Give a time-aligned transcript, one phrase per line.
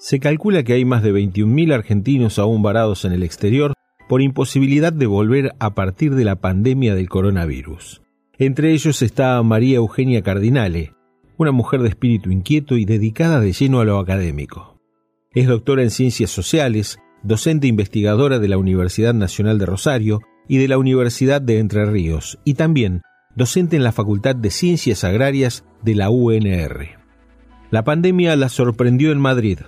[0.00, 3.74] Se calcula que hay más de 21.000 argentinos aún varados en el exterior
[4.08, 8.00] por imposibilidad de volver a partir de la pandemia del coronavirus.
[8.38, 10.94] Entre ellos está María Eugenia Cardinale,
[11.36, 14.80] una mujer de espíritu inquieto y dedicada de lleno a lo académico.
[15.34, 20.68] Es doctora en ciencias sociales, docente investigadora de la Universidad Nacional de Rosario y de
[20.68, 23.02] la Universidad de Entre Ríos, y también
[23.36, 26.88] docente en la Facultad de Ciencias Agrarias de la UNR.
[27.70, 29.58] La pandemia la sorprendió en Madrid,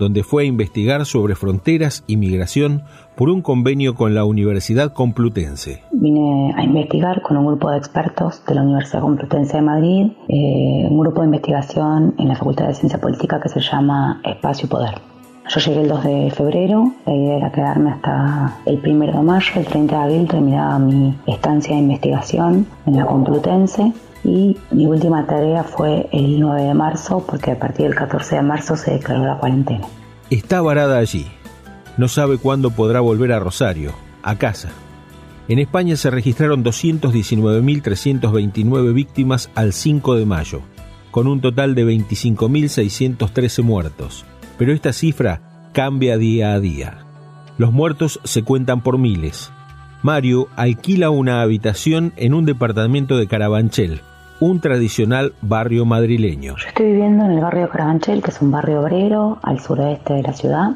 [0.00, 2.82] donde fue a investigar sobre fronteras y migración
[3.16, 5.82] por un convenio con la Universidad Complutense.
[5.92, 10.88] Vine a investigar con un grupo de expertos de la Universidad Complutense de Madrid, eh,
[10.88, 14.70] un grupo de investigación en la Facultad de Ciencia Política que se llama Espacio y
[14.70, 15.09] Poder.
[15.52, 19.50] Yo llegué el 2 de febrero, la idea era quedarme hasta el 1 de mayo,
[19.56, 23.92] el 30 de abril terminaba mi estancia de investigación en la Complutense
[24.22, 28.42] y mi última tarea fue el 9 de marzo porque a partir del 14 de
[28.42, 29.88] marzo se declaró la cuarentena.
[30.30, 31.26] Está varada allí.
[31.96, 33.90] No sabe cuándo podrá volver a Rosario,
[34.22, 34.68] a casa.
[35.48, 40.60] En España se registraron 219.329 víctimas al 5 de mayo,
[41.10, 44.24] con un total de 25.613 muertos.
[44.60, 45.40] Pero esta cifra
[45.72, 46.98] cambia día a día.
[47.56, 49.50] Los muertos se cuentan por miles.
[50.02, 54.02] Mario alquila una habitación en un departamento de Carabanchel,
[54.38, 56.56] un tradicional barrio madrileño.
[56.58, 60.22] Yo estoy viviendo en el barrio Carabanchel, que es un barrio obrero al suroeste de
[60.24, 60.72] la ciudad,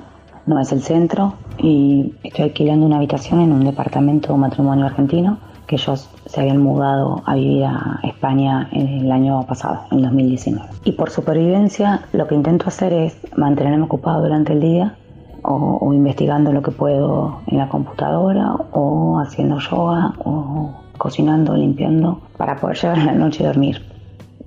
[0.47, 5.77] no es el centro, y estoy alquilando una habitación en un departamento matrimonio argentino que
[5.77, 10.69] ellos se habían mudado a vivir a España el año pasado, en 2019.
[10.85, 14.97] Y por supervivencia lo que intento hacer es mantenerme ocupado durante el día
[15.43, 22.57] o, investigando lo que puedo en la computadora o haciendo yoga o cocinando, limpiando, para
[22.57, 23.83] poder llegar a la noche y dormir.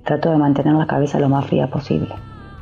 [0.04, 2.08] Trato de mantener la cabeza lo más fría posible.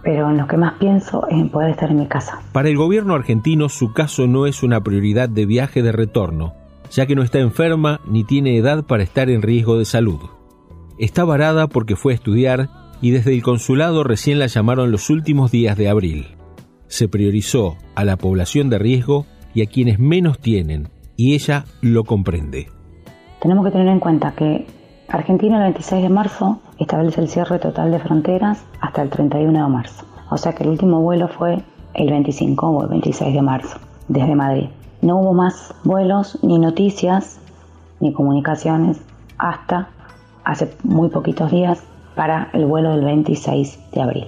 [0.03, 2.41] Pero en lo que más pienso es en poder estar en mi casa.
[2.53, 6.53] Para el gobierno argentino su caso no es una prioridad de viaje de retorno,
[6.91, 10.21] ya que no está enferma ni tiene edad para estar en riesgo de salud.
[10.99, 12.69] Está varada porque fue a estudiar
[13.01, 16.37] y desde el consulado recién la llamaron los últimos días de abril.
[16.89, 22.05] Se priorizó a la población de riesgo y a quienes menos tienen, y ella lo
[22.05, 22.69] comprende.
[23.41, 24.67] Tenemos que tener en cuenta que
[25.09, 29.73] Argentina el 26 de marzo establece el cierre total de fronteras hasta el 31 de
[29.73, 30.05] marzo.
[30.31, 31.63] O sea que el último vuelo fue
[31.95, 34.69] el 25 o el 26 de marzo desde Madrid.
[35.07, 37.39] No hubo más vuelos, ni noticias,
[38.01, 39.01] ni comunicaciones
[39.39, 39.89] hasta
[40.43, 41.81] hace muy poquitos días
[42.17, 44.27] para el vuelo del 26 de abril.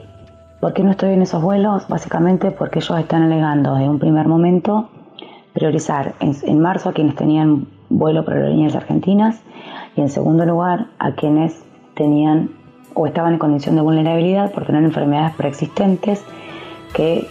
[0.60, 1.88] ¿Por qué no estoy en esos vuelos?
[1.88, 4.88] Básicamente porque ellos están alegando en un primer momento
[5.52, 9.40] priorizar en, marzo a quienes tenían vuelo para aerolíneas argentinas
[9.96, 11.60] y en segundo lugar a quienes
[11.94, 12.50] tenían
[12.94, 16.24] o estaban en condición de vulnerabilidad por tener enfermedades preexistentes
[16.94, 17.26] que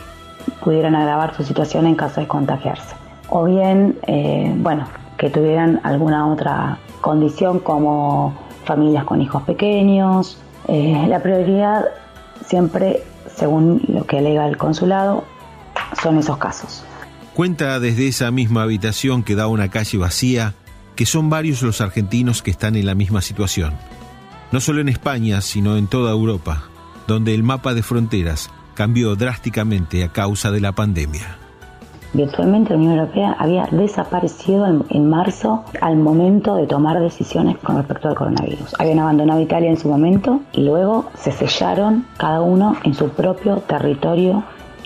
[0.62, 3.07] pudieran agravar su situación en caso de contagiarse.
[3.30, 8.34] O bien, eh, bueno, que tuvieran alguna otra condición como
[8.66, 10.40] familias con hijos pequeños.
[10.68, 11.86] Eh, la prioridad
[12.46, 13.04] siempre,
[13.36, 15.24] según lo que alega el consulado,
[16.02, 16.84] son esos casos.
[17.34, 20.54] Cuenta desde esa misma habitación que da una calle vacía
[20.96, 23.74] que son varios los argentinos que están en la misma situación.
[24.52, 26.64] No solo en España, sino en toda Europa,
[27.06, 31.38] donde el mapa de fronteras cambió drásticamente a causa de la pandemia.
[32.14, 37.78] Virtualmente la Unión Europea había desaparecido en, en, marzo al momento de tomar decisiones con
[37.78, 38.76] respecto al coronavirus.
[38.80, 43.58] Habían abandonado Italia en su momento y luego se sellaron cada uno en su propio
[43.68, 44.44] territorio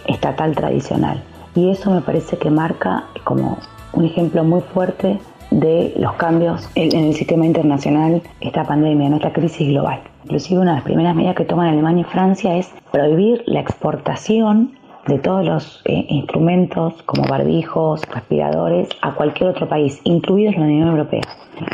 [0.08, 1.22] estatal tradicional.
[1.56, 3.58] Y eso me parece que marca como
[3.94, 5.20] un ejemplo muy fuerte
[5.52, 10.02] de los cambios en el sistema internacional, esta pandemia, esta crisis global.
[10.24, 14.72] Inclusive una de las primeras medidas que toman Alemania y Francia es prohibir la exportación
[15.08, 20.90] de todos los eh, instrumentos como barbijos, respiradores, a cualquier otro país, incluidos la Unión
[20.90, 21.24] Europea.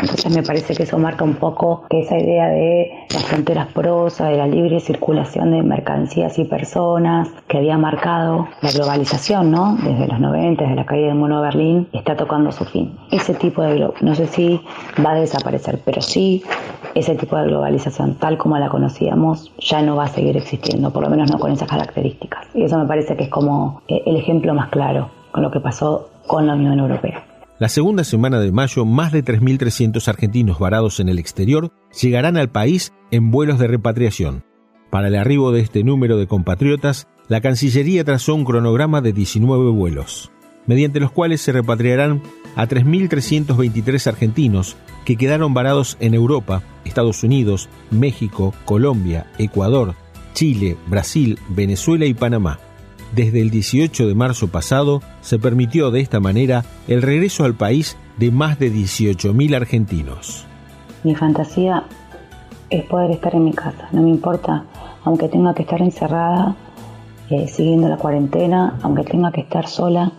[0.02, 4.30] Entonces me parece que eso marca un poco que esa idea de las fronteras porosas,
[4.30, 9.78] de la libre circulación de mercancías y personas, que había marcado la globalización, ¿no?
[9.82, 12.98] Desde los 90, desde la caída del mono de Berlín, está tocando su fin.
[13.12, 14.62] Ese tipo de, no sé si
[15.06, 16.44] va a desaparecer, pero sí
[17.00, 21.04] ese tipo de globalización tal como la conocíamos ya no va a seguir existiendo, por
[21.04, 22.48] lo menos no con esas características.
[22.54, 25.60] Y eso me parece que es como eh, el ejemplo más claro con lo que
[25.60, 27.24] pasó con la Unión Europea.
[27.60, 32.50] La segunda semana de mayo, más de 3.300 argentinos varados en el exterior llegarán al
[32.50, 34.44] país en vuelos de repatriación.
[34.90, 39.72] Para el arribo de este número de compatriotas, la Cancillería trazó un cronograma de 19
[39.72, 40.32] vuelos,
[40.66, 42.22] mediante los cuales se repatriarán
[42.56, 49.96] a 3.323 argentinos que quedaron varados en Europa, Estados Unidos, México, Colombia, Ecuador,
[50.34, 52.60] Chile, Brasil, Venezuela y Panamá.
[53.16, 57.96] Desde el 18 de marzo pasado se permitió de esta manera el regreso al país
[58.18, 60.46] de más de 18.000 argentinos.
[61.06, 61.86] Mi fantasía
[62.70, 64.66] es poder estar en mi casa, no me importa,
[65.06, 66.58] aunque tenga que estar encerrada,
[67.30, 70.12] eh, siguiendo la cuarentena, aunque tenga que estar sola,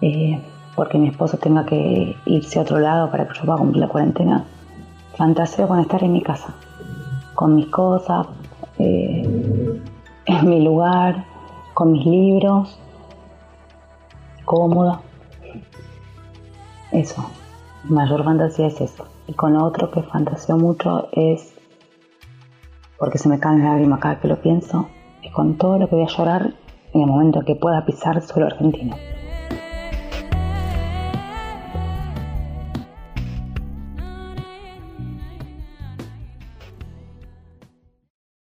[0.00, 0.40] eh,
[0.76, 3.88] porque mi esposo tenga que irse a otro lado para que yo pueda cumplir la
[3.88, 4.44] cuarentena.
[5.16, 6.54] Fantaseo con estar en mi casa,
[7.34, 8.26] con mis cosas,
[8.78, 9.22] eh,
[10.26, 11.24] en mi lugar,
[11.72, 12.78] con mis libros,
[14.44, 15.00] cómoda.
[16.92, 17.24] Eso,
[17.84, 19.06] mayor fantasía es eso.
[19.26, 21.54] Y con otro que fantaseo mucho es,
[22.98, 24.88] porque se me caen las lágrimas cada que lo pienso,
[25.22, 26.54] es con todo lo que voy a llorar
[26.92, 28.94] en el momento que pueda pisar suelo argentino.